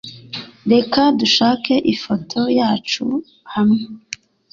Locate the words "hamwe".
3.53-3.81